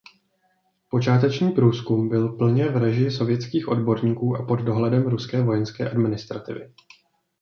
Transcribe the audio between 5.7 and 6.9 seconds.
administrativy.